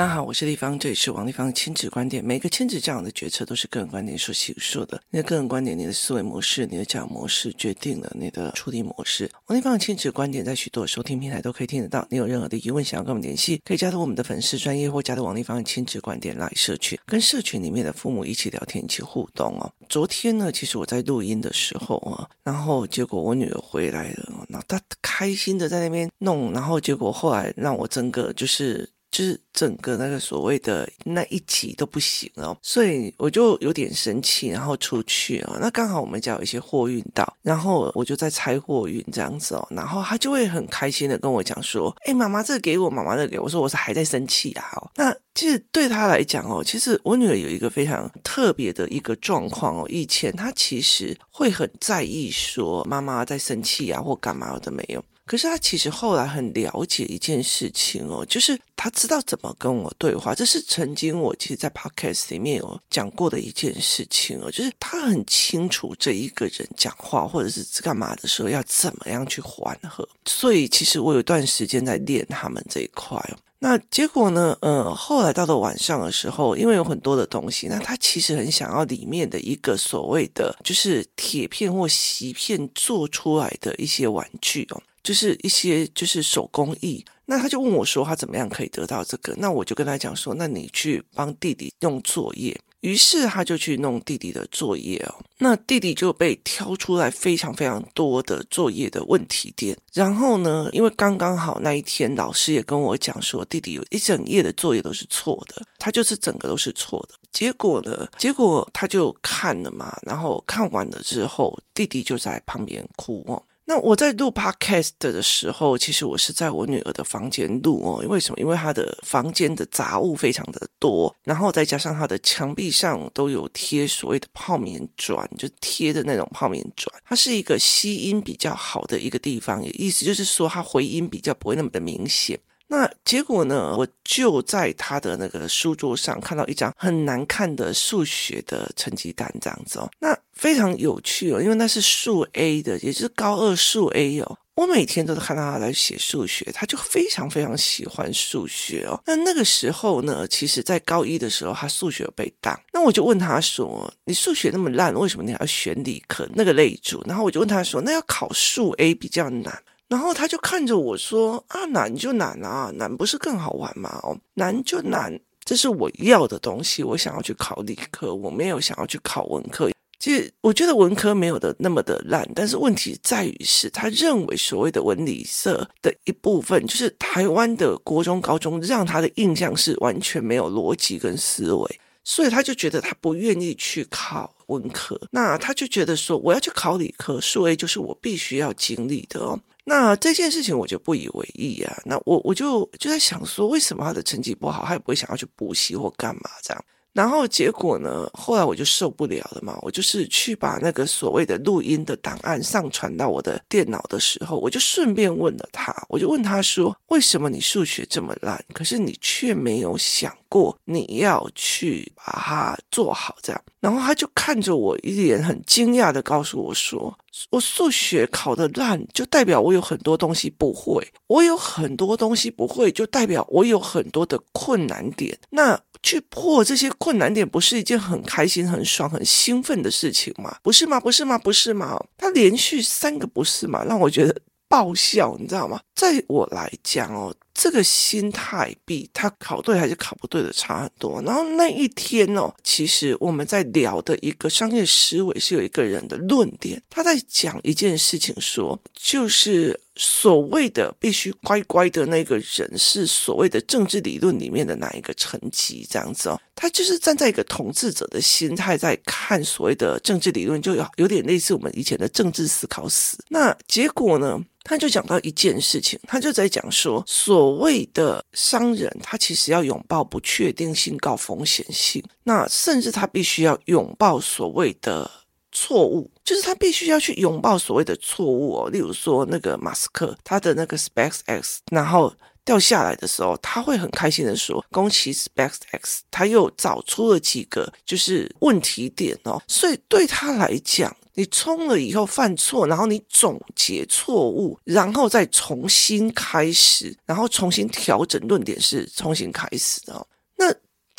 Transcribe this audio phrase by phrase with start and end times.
[0.00, 2.24] 大家好，我是丽芳，这里是王立芳的亲子观点。
[2.24, 4.98] 每个亲子这样的决策都是个人观点所形塑的。
[5.10, 9.30] 你的个人观点、你的思维模式、你的教养模式，决定了你的处理模式。
[9.48, 12.06] 王立芳的亲子观点在许多收听平台都可以听得到。
[12.08, 19.70] 你有任何的疑问想要跟我们联系，可以加入我们的粉丝专业或加入王立芳的亲子观点来社群，跟社群里面的父母一起聊天、一起互动哦。
[19.90, 28.88] 昨天呢，其实我在录音的时候啊，然后结果我女儿回来了，然后她开心的在那边弄，然后结果后来让我整个就是。
[29.10, 35.58] 就是整个那个所谓的那一集都不行哦，所以我就有点生气，然后出去哦。
[35.60, 49.86] 那刚好我们家有一些货运到，然后我就在拆货运这样子哦，然后他就会很开心的跟我讲说：“哎，妈妈，这个给我，妈妈，这个给我。”我说：“我是还在生气啊。”哦，那其实对他来讲哦，其实我女儿有一个非常特别的一个状况哦。
[49.88, 55.04] 以前她其实会很在意说妈妈在生气啊，或干嘛的没有。
[55.30, 60.34] 可是他其实后来很了解一件事情哦，就是他知道怎么跟我对话。
[60.34, 70.04] 这是曾经我其实，在 podcast 里面有讲过的一件事情哦，就是他很清楚这一个人讲话或者是干嘛的时候要怎么样去缓和。
[70.24, 73.38] 所以其实我有一段时间在练他们这一块哦。
[73.60, 74.58] 那结果呢？
[74.62, 84.82] 呃，后来到了晚上的时候，因为有很多的东西，那他其实很想要里面的一个所谓的就是铁片或锡片做出来的一些玩具哦。
[85.02, 89.34] 就是一些就是手工艺，那他就问我说他怎么样可以得到这个？
[89.36, 92.58] 那我就跟他讲说，那你去帮弟弟弄作业。
[92.80, 99.76] 于是他就去弄弟弟的作业哦，那弟弟就被挑出来非常非常多的作业的问题点。
[99.92, 107.14] 然后呢，因为刚刚好那一天老师也跟我讲说，弟弟有一整页的作业都是错的，他就是整个都是错的。
[107.30, 113.42] 结果呢，结果他就看了嘛，然后看完了之后，弟弟就在旁边哭哦。
[113.70, 118.04] 那我在录 podcast 的时候，其实我是在我女儿的房间录哦。
[118.08, 118.40] 为什么？
[118.40, 126.92] 因为她的房间的杂物非常的多，然后再加上她的墙壁上都有贴所谓的泡棉砖，就贴的那种泡棉砖。
[127.04, 132.36] 它是一个吸音比较好的一个地方，意思就是说它回音比较不会那么的明显。
[132.66, 133.76] 那结果呢？
[133.76, 139.90] 我就在他的那个书桌上看到一张很难看的数学的成绩单，这样子哦。
[139.98, 144.38] 那非常有趣哦，因为那是数 A 的，也就是高二数 A 哦。
[144.54, 148.98] 我每天都看到他来写数学，他就非常非常喜欢数学哦。
[149.04, 152.58] 那那个时候呢，其实在高一的时候，他数学有被挡。
[152.72, 164.00] 那我就问他说：“你数学那么烂，为什么你还要选理科那个类组？”然后我就问他说：“那要考数 A 比较难？”然后他就看着我说：“啊，难就难啊，难不是更好玩吗？
[164.04, 166.82] 哦，难就难，这是我要的东西。
[166.82, 169.70] 我想要去考理科，我没有想要去考文科。
[170.00, 184.98] 其实我觉得文科没有的那么的烂，但是问题在于是，他认为所谓的文理社的一部分，就是台湾的国中、高中让他的印象是完全没有逻辑跟思维，所以他就觉得他不愿意去考文科。
[185.10, 196.64] 那他就觉得说，我要去考理科，数 A 就是我必须要经历的哦。”那这件事情我就不以为意啊，那我我就就在想说，为什么他的成绩不好，他也不会想要去补习或干嘛这样？
[196.92, 213.42] 然后结果呢，后来我就受不了了嘛，我就是去把那个所谓的录音的档案上传到我的电脑的时候，我就顺便问了他，我就问他说，为什么你数学这么烂，可是你却没有想过你要去把它做好这样？
[213.60, 216.96] 然后他就看着我一脸很惊讶的告诉我说。
[217.30, 220.86] 我数学考得烂，就代表我有很多东西不会。
[221.08, 225.18] 我有很多东西不会，就代表我有很多的困难点。
[225.28, 230.36] 那去破这些困难点，不是一件很开心、很爽、很兴奋的事情吗？
[230.42, 230.78] 不是吗？
[230.78, 231.16] 不是吗？
[231.18, 231.78] 不是吗？
[231.96, 233.64] 他连续三个不是嘛？
[233.64, 235.60] 让我觉得爆笑，你知道吗？
[235.80, 237.14] 在我来讲哦。
[237.32, 241.00] 这个心态比他考对还是考不对的差很多。
[241.06, 262.98] 然后那一天哦，其实我们在聊的一个商业思维是有一个人的论点，他在讲一件事情说，就是所谓的必须乖乖的那个人是所谓的政治理论里面的哪一个层级这样子哦，他就是站在一个统治者的心态在看所谓的政治理论，就有有点类似我们以前的政治思考史。
[263.08, 264.22] 那结果呢？
[264.42, 274.90] 他就讲到一件事情，他就在讲说，所谓的商人，他其实要拥抱不确定性、高风险性，那甚至他必须要拥抱所谓的
[275.32, 278.50] 错误，就是他必须要去拥抱所谓的错误哦。
[278.50, 281.92] 例如说，那个马斯克他的那个 SpaceX，然后
[282.30, 299.84] 掉下来的时候，他会很开心的说：“恭喜 SpaceX，他又找出了几个就是问题点哦。”所以对他来讲，你冲了以后犯错，然后你总结错误，然后再重新开始，然后重新调整论点是重新开始的哦。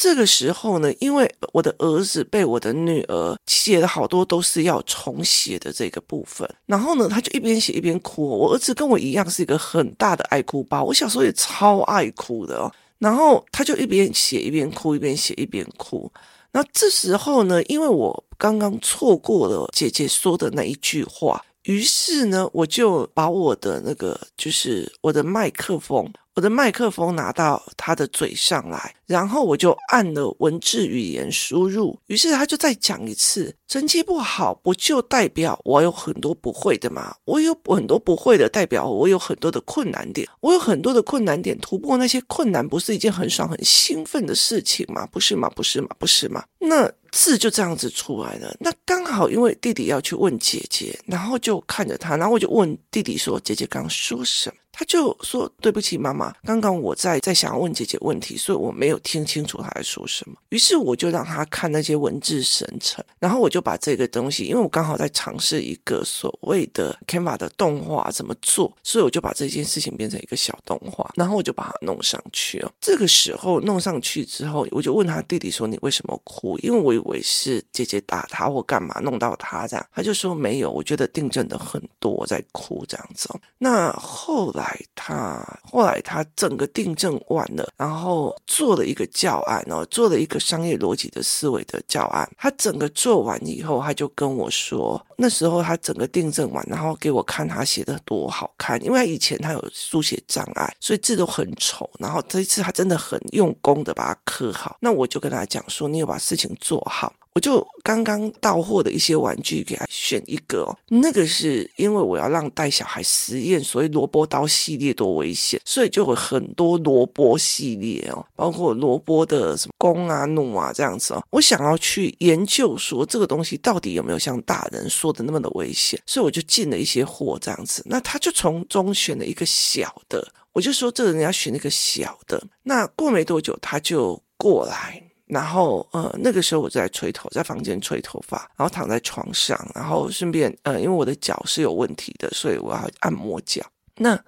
[0.01, 8.27] 这个时候呢，因为我的儿子被我的女儿写了好多都是要重写的这个部分，然后呢，他就一边写一边哭。
[8.27, 12.73] 我儿子跟我一样是一个很大的爱哭包，我小时候也超爱哭的哦。
[12.97, 16.11] 然后他就一边写一边哭，一边写一边哭。
[16.51, 26.11] 那这时候呢，因为我刚刚错过了姐姐说的那一句话，于是呢，我就把我的那个就是我的麦克风。
[26.35, 33.53] 我的麦克风拿到他的嘴上来，然后我就按了文字语言输入，于是他就再讲一次。
[33.67, 37.15] 成绩不好，不就代表我有很多不会的吗？
[37.25, 40.27] 我有很多不会的，代表我有很多的困难点。
[40.41, 45.05] 我有很多的困难点，突破那些困难，不是一件很爽、很兴奋的事情吗？
[45.07, 45.49] 不是吗？
[45.55, 45.87] 不是吗？
[45.97, 46.43] 不是吗？
[46.59, 48.53] 那字就这样子出来了。
[48.59, 60.35] 那刚好因为弟弟要去问姐姐，然后就看着他，然后我就问弟弟说：“姐姐刚说什么？”他就说：“对不起，妈妈，刚刚我在在想要问姐姐问题，所以我没有听清楚他在说什么。
[60.49, 72.71] 于是我就让他看那些文字生成，然后我就把这个东西，因为我刚好在尝试一个所谓的 Canva 的动画怎么做，所以我就把这件事情变成一个小动画，然后我就把它弄上去哦。
[72.81, 83.29] 这个时候弄上去之后，我就问他弟弟说：‘你为什么哭？’因为我以为是姐姐打他或干嘛弄到他这样，他就说没有，我觉得订正的很多，我在哭这样子。
[83.59, 84.70] 那后来。
[84.95, 92.29] 他后来他整个订正完了，然后做了一个教案哦，做了一个商业逻辑的思维的教案。
[92.37, 101.89] 他整个做完以后，他就跟我说，那时候他整个订正完，然后给我看他写的多好看，因为以前他有书写障碍，所以字都很丑。
[101.99, 104.77] 然后这一次他真的很用功的把它刻好。
[104.79, 107.13] 那我就跟他讲说，你有把事情做好。
[107.33, 121.23] 我就刚刚到货的一些玩具给他选一个哦，那个是因为我要让带小孩实验，所以萝卜刀系列多危险，所以就有很多萝卜系列哦，包括萝卜的什么弓啊、弩啊这样子哦。
[121.29, 127.81] 我想要去研究说这个东西到底有没有像大人说的那么的危险，所以我就进了一些货这样子。
[127.85, 132.43] 那他就从中选了一个小的，我就说这个人要选那个小的。
[132.63, 135.01] 那过没多久他就过来。
[135.31, 143.65] 然后，呃，那个时候我在吹头，在房间吹头发，然后躺在床上，然后顺便，呃，因为我的脚是有问题的，所以我要按摩脚。
[143.95, 144.21] 那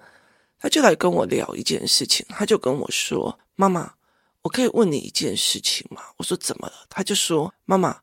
[0.58, 3.92] 他就来跟我聊一件事情，他就跟我说：“妈妈，
[4.40, 7.98] 我可以问你一件事情吗？”我说：“怎么了？”他就说：“妈妈，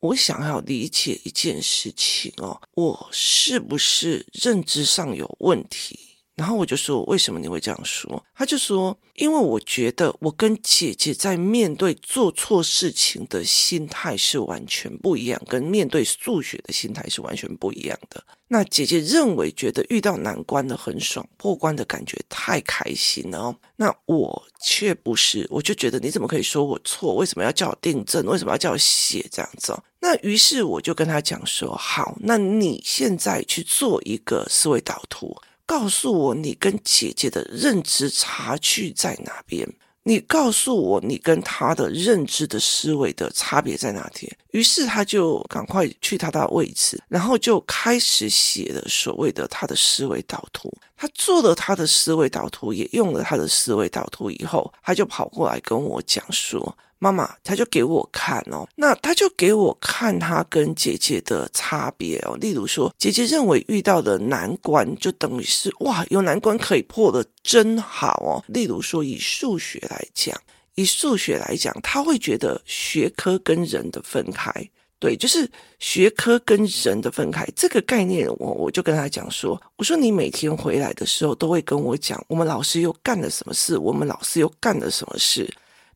[0.00, 6.00] 我想要理解一件事情哦，我是不是认知上有问题？”
[6.40, 18.24] 然后我就说：“为什么你会这样说？”他就说：“因为我觉得我跟姐姐在面对做错事情的心态是完全不一样，跟面对数学的心态是完全不一样的。
[18.48, 23.56] 那姐姐认为觉得遇到难关的很爽，破关的感觉太开心了哦。
[23.76, 27.14] 那我却不是，我就觉得你怎么可以说我错？
[27.16, 28.24] 为什么要叫我订正？
[28.24, 29.84] 为什么要叫我写这样子哦？
[30.00, 35.36] 那于是我就跟他讲说：好，那你现在去做一个思维导图。”
[35.70, 39.64] 告诉我你跟姐姐的认知差距在哪边？
[40.02, 44.28] 你告诉我你跟她的认知的思维的差别在哪天？
[44.50, 50.76] 于是他就赶快去他的位置，然后就开始写了所谓的他的思维导图。
[50.96, 56.76] 他做了他的思维导图，也用了他的思维导图以后，他就跑过来跟我讲说。
[57.02, 62.36] 妈妈，他就给我看哦，那他就给我看他跟姐姐的差别哦。
[62.36, 68.44] 例如说，姐姐认为遇到的难关，就等于是哇，有难关可以破的真好哦。
[68.48, 70.38] 例如说，以数学来讲，
[70.74, 74.52] 以数学来讲，他会觉得学科跟人的分开，
[74.98, 85.50] 对，就是学科跟人的分开这个概念，我我就跟他讲说，我说你每天回来的时候都会跟我讲，我们老师又干了什么事，我们老师又干了什么事。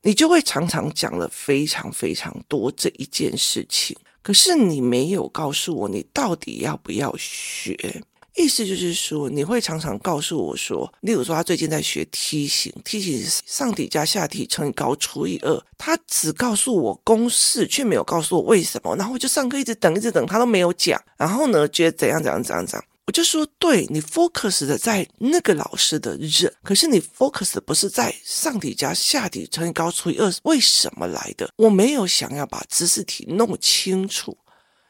[0.04, 8.02] 你就会常常讲了非常非常多这一件事情，可是你没有告诉我你到底要不要学。
[8.36, 22.84] 意思就是说，你会常常告诉我说，例如说他最近在学梯形，梯形上底加下底乘以高除以二，他只告诉我公式，却没有告诉我为什么，然后我就上课一直等一直等，他都没有讲，然后呢，觉得怎样怎样怎样怎样。
[23.06, 31.50] 我就说，对，你 focus 的在那个老师的人，可是你 focus 不是在上底加下底乘以高除以二为什么来的？
[31.56, 34.36] 我没有想要把知识题弄清楚，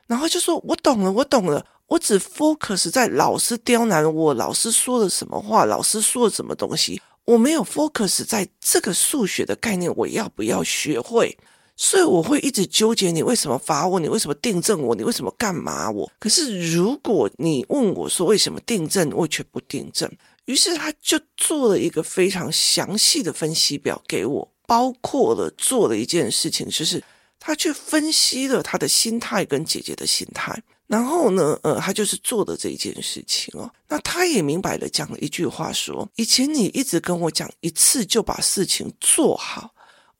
[0.06, 11.36] 然后就说我懂了，我懂了，我只 focus 在老师刁难我，老师说了什么话，老师说了什么东西，我没有 focus 在这个数学的概念，我要不要学会？
[11.76, 13.98] 所以我会一直纠结，你为什么罚我？
[13.98, 14.94] 你为什么订正我？
[14.94, 16.10] 你为什么干嘛我？
[16.20, 20.10] 可是如果你问我说为什么订正，我却不订正。
[20.44, 27.02] 于是他就做了一个非常详细的分析表给我，包括了做了一件事情，就是
[27.40, 30.62] 他去分析了他的心态跟姐姐的心态。
[30.86, 33.68] 然后呢，呃，他就是做的这一件事情哦。
[33.88, 39.73] 那他也明白了讲了一句话说：以前你一直跟我讲一次就把事情做好。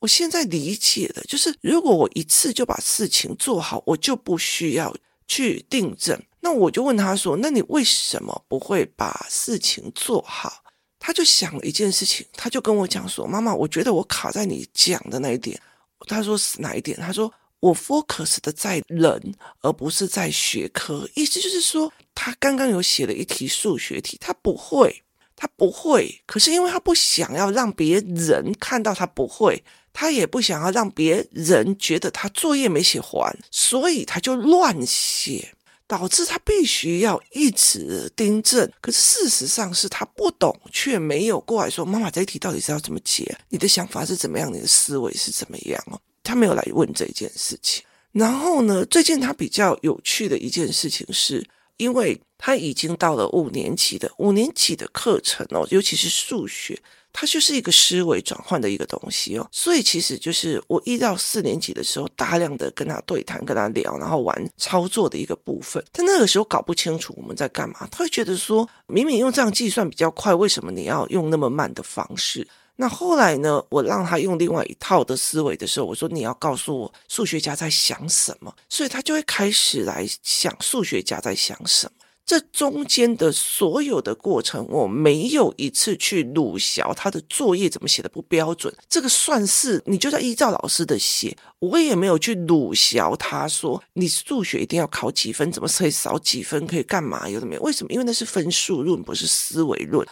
[0.05, 4.95] 我现在理解的就是，如果我一次就把事情做好，我就不需要
[5.27, 6.21] 去订正。
[6.41, 10.63] 那我就问他说：“那你为什么不会把事情做好？”
[11.01, 15.59] 他就想了一件事情，他就跟我讲说：“妈妈，我觉得我卡在你讲的那一点。”
[16.07, 16.99] 他说是哪一点？
[16.99, 21.09] 他说我 focus 的在人，而不是在学科。
[21.15, 25.03] 意思就是说，他刚刚有写了一题数学题，他不会，
[25.35, 26.21] 他不会。
[26.27, 29.65] 可是因为他不想要让别人看到他不会。
[29.95, 35.55] 他也不想要让别人觉得他作业没写完，所以他就乱写，
[35.87, 38.69] 导致他必须要一直订正。
[38.81, 43.35] 可是事实上是他不懂，却没有过来说：“妈妈，这一题到底是要怎么解？
[43.49, 44.53] 你的想法是怎么样？
[44.53, 47.85] 你的思维是怎么样？”哦，他没有来问这件事情。
[48.11, 51.45] 然后呢，最近他比较有趣的一件事情是，
[51.77, 56.79] 因为他已经到了五年级的五年级的课程哦，尤其是数学。
[57.17, 65.81] 它就是一个思维转换的一个东西哦，所以其实就是我一到四年级的时候，大量的跟他对谈、跟他聊，然后玩操作的一个部分。
[65.93, 72.45] 他那个时候搞不清楚我们在干嘛，他会觉得说，明明用这样计算比较快，为什么你要用那么慢的方式？
[72.77, 81.93] 那后来呢，我让他用另外一套的思维的时候，我说你要告诉我数学家在想什么，所以他就会开始来想数学家在想什么。
[82.27, 88.75] 这中间的所有的过程，我没有一次去鲁小他的作业怎么写的不标准。
[88.89, 97.29] 这个算是你就在依照老师的写，我也没有去鲁小他说你数学一定要考几分，怎么可以少几分，可以干嘛？
[97.29, 97.61] 有的没有？
[97.61, 97.93] 为什么？
[97.93, 100.05] 因为那是分数论，不是思维论。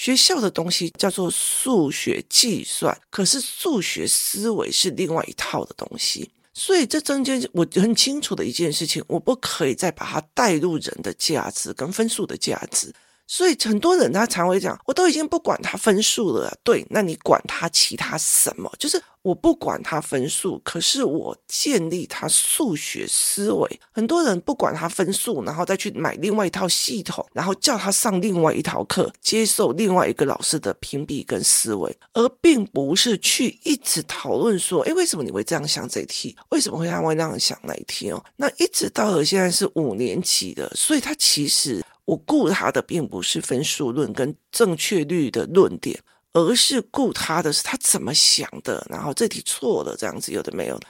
[0.00, 6.30] 学校的东西叫做数学计算，可是数学思维是另外一套的东西。
[6.54, 12.90] 所以这中间我很清楚的一件事情，我不可以再把它带入人的价值跟分数的价值。
[13.30, 18.68] 所以很多人他常会讲，我都已经不管他分数了，对，那你管他其他什么？
[18.76, 23.80] 就是我不管他分数，可是我建立他数学思维。
[23.92, 36.36] 很多人不管他分数，然后再去买另外一套系统，然后叫他上另外一套课，接受另外一个老师的评比跟思维，而并不是去一直讨论说，诶，为什么你会这样想这一题？
[36.48, 38.20] 为什么会他会那样想那一题哦？
[38.34, 41.80] 那一直到了现在是五年级的，所以他其实。
[42.10, 45.96] 我顾他的并不是分数论跟正确率的论点，
[46.32, 48.84] 而是顾他的是他怎么想的。
[48.90, 50.80] 然后这题错了，这样子有的没有。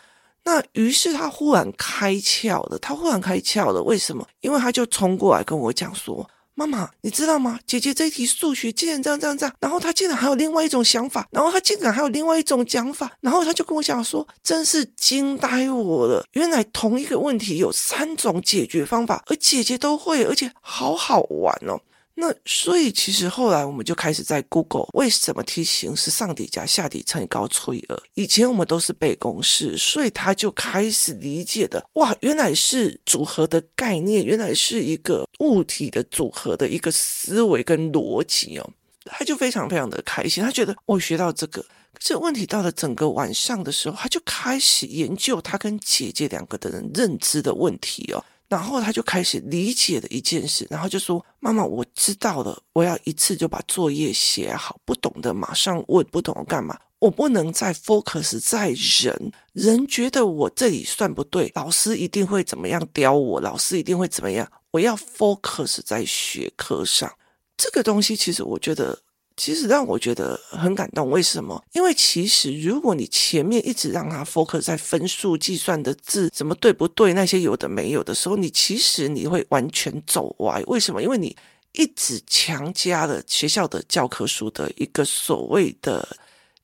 [0.45, 3.83] 那于是他忽然开窍了，他忽然开窍了。
[3.83, 4.27] 为什么？
[4.41, 6.27] 因为他就冲过来跟我讲说。
[6.61, 7.59] 妈妈，你知道吗？
[7.67, 16.23] 姐姐这一题数学竟然这样这样这样，然后她竟然还有另外一种想法，然后她竟然还有另外一种讲法，然后她就跟我讲说，真是惊呆我了！
[16.33, 21.81] 原来同一个问题有三种解决方法，而姐姐都会，而且好好玩哦。
[22.21, 27.99] 那所以其实后来我们就开始在 Google 为什么题型是上底加下底乘以高除以二？
[28.13, 38.71] 以前我们都是背公式，所以他就开始理解的哇，原来是组合的概念，原来是一个物体的组合的一个思维跟逻辑哦，
[39.07, 41.65] 他就非常非常的开心，他觉得我学到这个。
[41.93, 48.23] 可是问题到了整个晚上的时候，他就开始研究他跟姐姐两个的人认知的问题哦。
[48.51, 54.77] 然后他就开始理解了一件事，然后就说：“妈妈，我知道了，我要一次就把作业写好。
[54.85, 56.77] 不懂的马上问，不懂干嘛？
[56.99, 64.51] 我不能再 focus 在人，人觉得我这里算不对，老师一定会怎么样刁我，老师一定会怎么样。
[64.73, 67.11] 我要 focus 在学科上，
[67.57, 68.99] 这个东西其实我觉得。”
[69.41, 71.65] 其实让我觉得很感动，为什么？
[71.73, 80.63] 因为其实如果你前面一直让他 focus 在分数计算的字怎么对不对，那些有的没有的时候，你其实你会完全走歪。
[80.67, 81.03] 为什么？
[81.03, 81.35] 因为你
[81.73, 86.07] 一直强加了学校的教科书的一个所谓的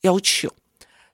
[0.02, 0.52] 要求，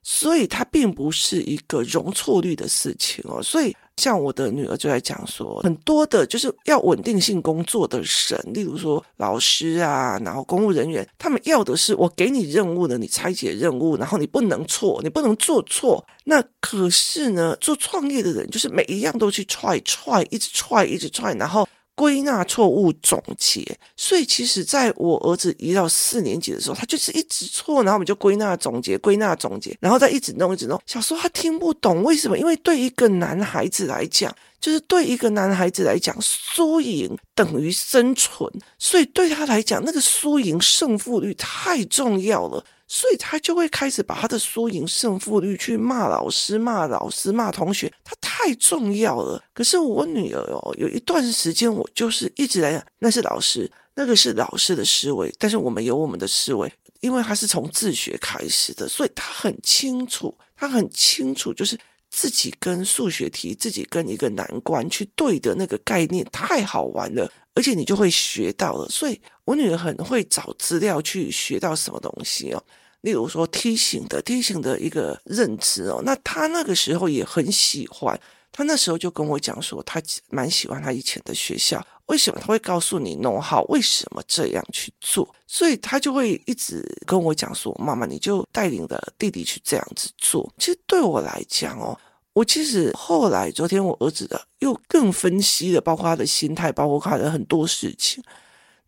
[0.03, 3.75] 所以它并不是一个容错率的事情哦，所以。
[3.97, 16.03] 像我的女儿就在讲说，很多的就是要稳定性工作的人，例如说老师啊，然后公务人员，他们要的是我给你任务的，你拆解任务，然后你不能错，你不能做错。
[16.23, 23.63] 那可是呢，做创业的人就是每一样都去 try try，一直 try 一直 try，然后归纳错误总结，
[23.95, 30.81] 所以其实在我儿子一到四年级的时候，他就是一直错，然后我们就归纳总结，归纳总结，然后再一直弄一直弄。
[30.85, 42.65] 小时候他听不懂为什么，因为对一个男孩子来讲，就是对一个男孩子来讲，输赢等于生存，所以对他来讲，那个输赢胜负率太重要了。
[42.85, 49.41] 所以他就会开始把他的输赢胜负率去骂老师、骂老师、骂同学，他太重要了。
[49.53, 68.89] 可是我女儿哦，有一段时间我就是一直在讲，那是老师，那个是老师的思维，但是我们有我们的思维，因为他是从自学开始的，所以他很清楚，他很清楚，就是自己跟数学题，自己跟一个难关去对的那个概念太好玩了，而且你就会学到了。
[68.89, 72.61] 所以我女儿很会找资料去学到什么东西哦。
[73.01, 78.17] 例如说梯形的梯形的一个认知哦，那他那个时候也很喜欢，
[78.55, 90.53] 他那时候就跟我讲说，他蛮喜欢他以前的学校，为什么他会告诉你弄好，为什么这样去做，所以他就会一直跟我讲说，妈妈你就带领的弟弟去这样子做。
[90.59, 91.99] 其实对我来讲哦，
[92.33, 98.23] 我其实后来昨天我儿子的又更分析了，包括他的心态，包括他的很多事情。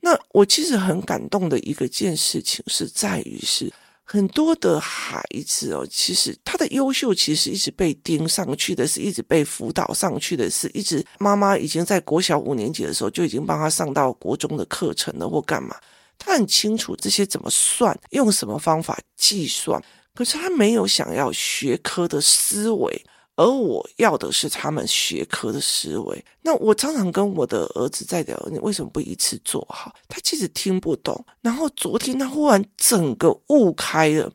[0.02, 3.74] 那我其实很感动的一个件事情是在于是。
[4.08, 15.76] 很多的孩子哦，其实他的优秀其实一直被盯上去的，是一直被辅导上去的，是一直妈妈已经在国小五年级的时候就已经帮他上到国中的课程了，或干嘛？
[16.20, 19.84] 他很清楚这些怎么算，用什么方法计算，
[20.14, 23.06] 可是他没有想要学科的思维。
[23.36, 26.26] 而我要的是他们学科的思维。
[26.42, 29.94] 那我常常跟我的儿子在聊，你为什么不一次做好？
[30.08, 31.26] 他其实听不懂。
[31.42, 34.32] 然后昨天他忽然整个悟开了。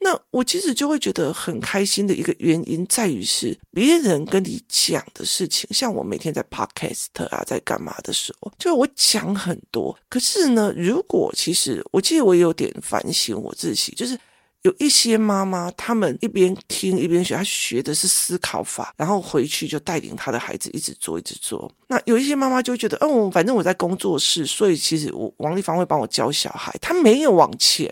[0.00, 9.96] 那我其实就会觉得很开心的一个原因在于是别人跟你讲的事情，像我每天在 podcast 啊，在干嘛的时候，就我讲很多。
[10.08, 14.18] 可是呢，如果其实我记得我有点反省我自己，就是。
[14.62, 21.70] 有一些妈妈，他们一边听一边学，他学的是思考法，然后回去就带领他的孩子一直做，一直做。
[21.88, 27.88] 那有一些妈妈就觉得，哦，反正我在工作室，所以其实王立芳会帮我教小孩，他没有往前，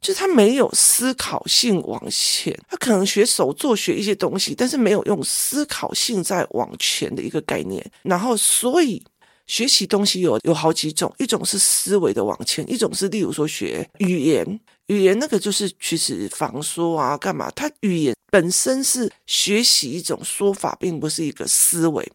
[0.00, 9.02] 就是他没有思考性往前，他可能学手作学一些东西，但是没有用思考性在往前的一个概念，然后所以。
[9.44, 14.60] 学习东西有有好几种，一种是思维的往前，一种是例如说学语言，
[14.92, 22.06] 语言那个就是其实仿说啊干嘛，它语言本身是学习一种说法，并不是一个思维。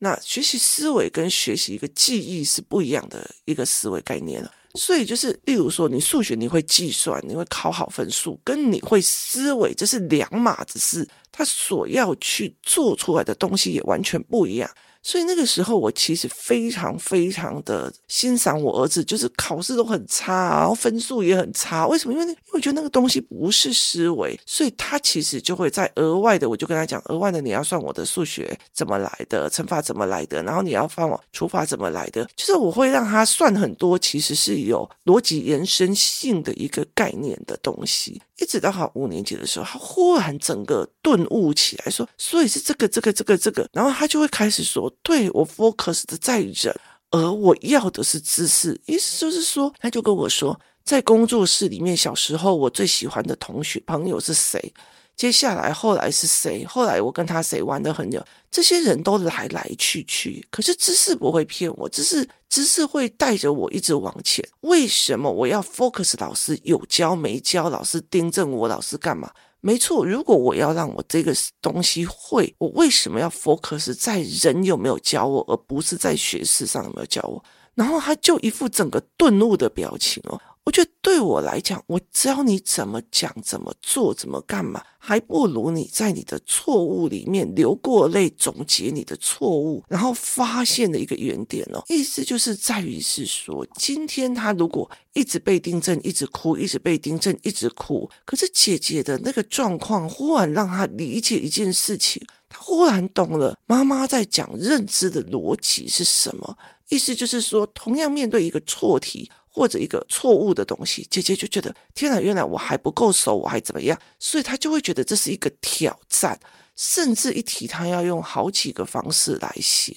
[0.00, 4.52] 那学习思维跟学习一个记忆是不一样的一个思维概念了。
[4.74, 14.70] 所以就是例如说，你数学你会计算，你会考好分数，跟你会思维，这是两码子事，他所要去做出来的东西也完全不一样。
[15.02, 21.86] 所以那个时候，我其实非常非常的欣赏我儿子，就是考试都很差，然后分数也很差。
[21.86, 22.12] 为什么？
[22.12, 38.20] 因为因为我觉得那个东西不是思维，所以他其实就会在额外的，我就跟他讲，额外的你要算我的数学怎么来的，乘法怎么来的，然后你要放我除法怎么来的，就是我会让他算很多，其实是有逻辑延伸性的一个概念的东西。
[38.38, 44.88] 一直到他五年级的时候，他忽然整个顿悟起来，说，所以是这个这个这个这个，然后他就会开始说。
[45.02, 46.74] 对，我 focus 的在人，
[47.10, 48.80] 而我要的是知识。
[48.86, 54.72] 意思就是说，他就跟我说，在工作室里面，小时候我最喜欢的同学朋友是谁？
[55.18, 56.64] 接下来后来是谁？
[56.64, 58.24] 后来我跟他谁玩得很久？
[58.52, 64.48] 这些人都来来去去，可是知识不会骗我，知识知识会带着我一直往前。
[64.60, 66.14] 为什么我要 focus？
[66.20, 67.68] 老师有教没教？
[67.68, 68.68] 老师订正我？
[68.68, 69.28] 老师干嘛？
[69.60, 77.42] 没错，如果我要让我这个东西会，我为什么要 focus 在人有没有教我，而不是在学识上有没有教我？
[77.74, 80.40] 然后他就一副整个顿悟的表情哦。
[80.68, 91.82] 我觉得对我来讲，我教你怎么讲、怎么做、怎么干嘛，还不如你在你的错误里面流过泪，总结你的错误，然后发现的一个原点哦。
[91.88, 106.58] 意思就是在于是说，今天他如果一直被订正，一直哭，一直被订正，一直哭，可是姐姐的那个状况忽然让他理解一件事情，他忽然懂了妈妈在讲认知的逻辑是什么。
[106.90, 109.30] 意思就是说，同样面对一个错题。
[109.50, 113.98] 或者一个错误的东西，姐姐就觉得天哪，原来我还不够熟，我还怎么样？
[114.18, 116.38] 所以她就会觉得这是一个挑战，
[116.76, 119.96] 甚至一题她要用好几个方式来写。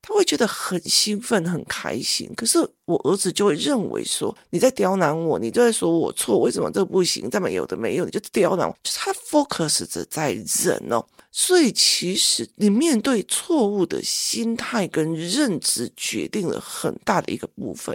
[0.00, 2.30] 他会觉得很兴奋、很开心。
[2.36, 7.28] 可是我儿子就会认为说，你在刁难我，你就在说我错，为什么这不行？
[7.28, 8.74] 这么有的没有，你就刁难我。
[8.82, 17.94] 就是他 focus 着在忍哦，所以其实你面对错误的心态跟认知，决定了很大的一个部分。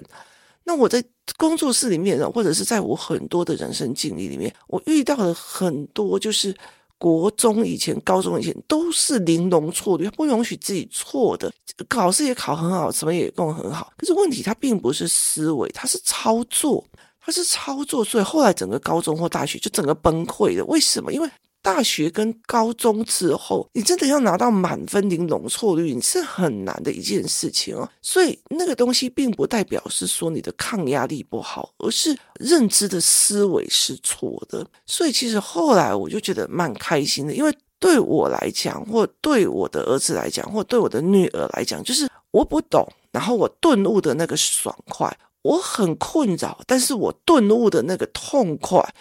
[0.63, 1.03] 那我在
[1.37, 6.55] 工作室里面，或者是在我很多的人生经历里面，我遇到了很多就是。
[6.99, 11.51] 国中以前、高中以前都是零容错率，不允许自己错的，
[11.89, 13.91] 考试也考很好，什么也弄很好。
[13.97, 16.81] 可是问题，他并不是思维，他是操作，
[17.19, 20.63] 他是操作，所以后来整个高中或大学就整个崩溃了。
[20.63, 21.11] 为什么？
[21.11, 21.29] 因为。
[21.63, 27.89] 大学跟高中之后，你真的要拿到满分零容错率，你是很难的一件事情哦。
[28.01, 34.67] 所以那个东西并不代表是说你的抗压力不好，而是认知的思维是错的。
[34.85, 48.93] 所以其实后来我就觉得蛮开心的，因为对我来讲，或对我的儿子来讲，或对我的女儿来讲，就是我不懂，然后我顿悟的那个爽快，我很困扰，但是我顿悟的那个痛快，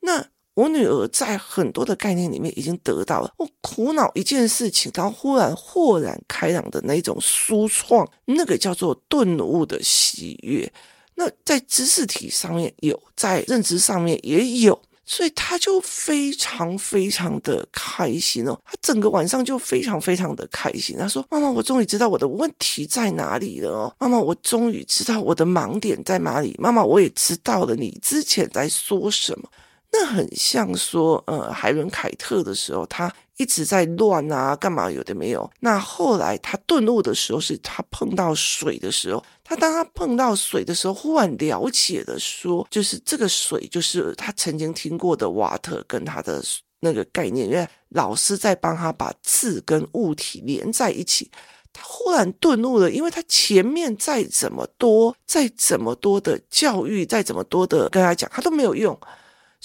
[0.00, 0.26] 那。
[0.56, 10.72] 我女儿在很多的概念里面已经得到了，我苦恼一件事情，然后忽然豁然开朗的那种舒创，那个叫做顿悟的喜悦。
[11.14, 18.58] 那在知识体上面有，在认知上面也有，所以他就非常非常的开心哦。
[18.64, 20.96] 他整个晚上就非常非常的开心。
[20.96, 23.94] 他说：“妈妈，我终于知道我的问题在哪里了哦。
[23.98, 26.56] 妈妈，我终于知道我的盲点在哪里。
[26.58, 29.46] 妈妈，我也知道了你之前在说什么。”
[29.92, 35.50] 那很像说，呃，海伦凯特的时候，他一直在乱啊，干嘛有的没有。
[35.60, 46.42] 那后来他顿悟的时候，是他碰到水的时候，他当他碰到水的时候，忽然了解了说，就是这个水，就是他曾经听过的瓦特跟他的
[46.80, 51.30] 那个概念，因为老师在帮他把字跟物体连在一起，
[51.72, 58.98] 他忽然顿悟了，因为他前面再怎么多，再怎么多的教育，再怎么多的跟他讲，他都没有用。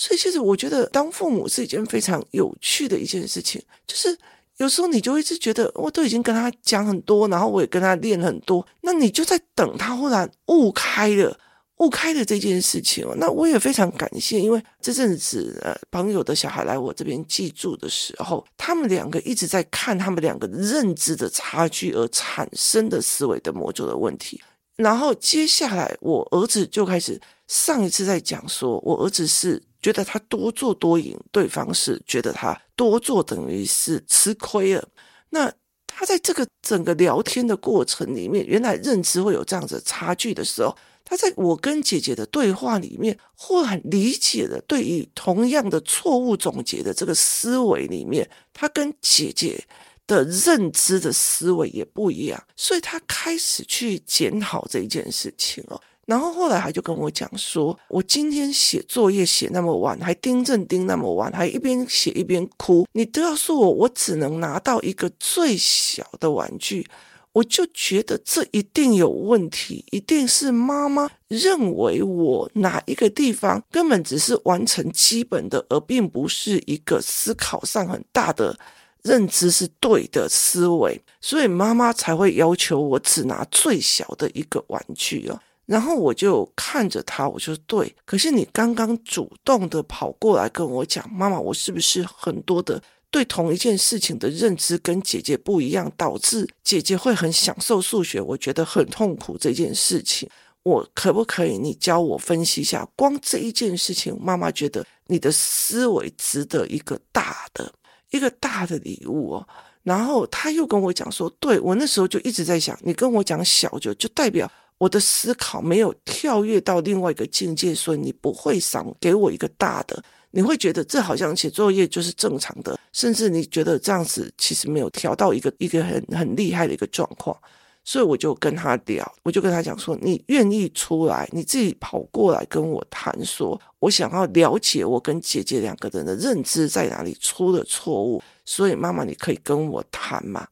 [0.02, 3.62] 所以，其实我觉得当父母是一件非常有趣的一件事情。
[3.86, 4.18] 就是
[4.58, 11.40] 有时候你就一直觉得，我都已经跟他讲很多，然后我也跟他练很多，那你就在等他忽然悟开了，
[11.78, 13.14] 悟开了这件事情哦。
[13.20, 24.42] 那我也非常感谢，因为这阵子呃，朋友的小孩来我这边寄住的时候，他们两个一直在看他们两个认知的差距而产生的思维的模组的问题。
[24.78, 29.62] 然后接下来，我儿子就开始上一次在讲说，我儿子是。
[29.82, 34.88] 觉得他多做多赢，对方是觉得他多做等于是吃亏了。
[35.30, 35.52] 那
[35.88, 49.66] 他在这个整个聊天的过程里面，原来认知会有这样子差距的时候，他在我跟姐姐的对话里面，忽然理解了对于同样的错误总结的这个思维里面，他跟姐姐
[50.08, 55.82] 的认知的思维也不一样，所以他开始去检讨这一件事情哦。
[56.12, 66.86] 然后后来他就跟我讲说，我今天写作业写那么晚，还盯正盯那么晚，还一边写一边哭，你都要说我，我只能拿到一个最小的玩具，
[67.32, 78.60] 我就觉得这一定有问题，一定是妈妈认为我哪一个地方根本只是完成基本的，而并不是一个思考上很大的
[79.02, 85.40] 认知是对的思维，所以妈妈才会要求我只拿最小的一个玩具哦。
[85.72, 87.96] 然后我就看着他，我说对。
[88.04, 100.30] 可是你刚刚主动的跑过来跟我讲，妈妈，我是不是很多的对同一件事情的认知跟姐姐不一样，导致姐姐会很享受数学，我觉得很痛苦这件事情，
[100.64, 102.86] 我可不可以你教我分析一下？
[102.98, 107.74] 光这一件事情，妈妈觉得你的思维值得一个大的
[108.10, 109.48] 一个大的礼物哦。
[109.84, 114.52] 然后他又跟我讲说，对，我那时候就一直在想，你跟我讲小就就代表。
[114.82, 127.38] 我的思考没有跳跃到另外一个境界，所以你不会想给我一个大的，你会觉得这好像写作业就是正常的，甚至你觉得这样子其实没有调到一个一个很很厉害的一个状况，
[127.84, 140.48] 所以我就跟他聊，我就跟他讲说，你愿意出来，你自己跑过来跟我谈说，我想要了解我跟姐姐两个人的认知在哪里出了错误，所以妈妈你可以跟我谈吗？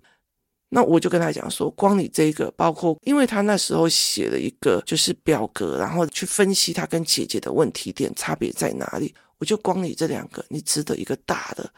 [0.70, 11.70] 那我就跟他讲说，光你这个，包括因为他那时候写了一个就是表格，然后去分析他跟姐姐的问题点差别在哪里，我就光你这两个，你值得一个大的。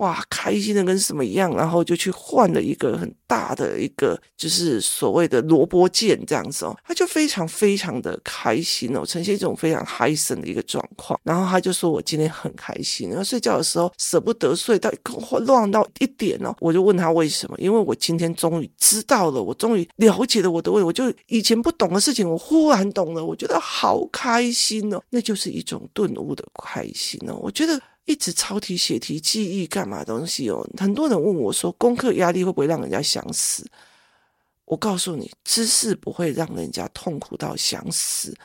[0.00, 11.20] 哇，开心的跟什么一样，然后就去换了一个很大的一个，就是所谓的萝卜剑这样子哦，他就非常非常的开心哦，呈现一种非常嗨森的一个状况。
[11.22, 14.90] 然后他就说我今天很开心，然后睡觉的时候舍不得睡到
[15.40, 17.54] 乱到一点哦，我就问他为什么？
[17.58, 27.78] 因为我今天终于知道了，我终于了解了我的胃，我就以前不懂的事情，我忽然懂了，我觉得好开心哦，那就是一种顿悟的开心哦，我觉得。
[28.10, 30.68] 一直抄题写题记忆干嘛东西哦？
[30.76, 33.64] 很多人问我说，功课压力会不会让人家想死？
[34.64, 38.36] 我告诉你，知识不会让人家痛苦到想死，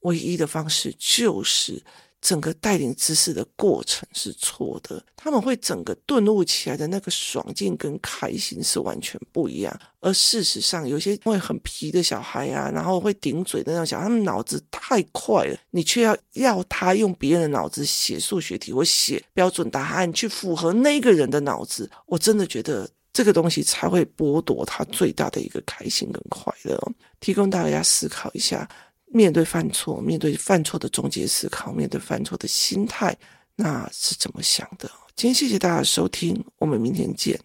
[0.00, 1.80] 唯一的方式就是。
[2.22, 9.80] 整个带领知识的过程是错的，他们会整个顿悟起来的那个爽劲跟开心是完全不一样。
[9.98, 26.80] 而事实上，有些会很皮的小孩啊，然后会顶嘴的那种小孩，他们脑子太快了，你却要要他用别人的脑子写数学题或写标准答案去符合那个人的脑子，我真的觉得这个东西才会剥夺他最大的一个开心跟快乐。
[27.18, 28.68] 提供大家思考一下。
[29.12, 33.16] 面对犯错，面对犯错的总结思考，面对犯错的心态，
[33.56, 34.90] 那是怎么想的？
[35.14, 37.38] 今天谢谢大家的收听，我们明天见。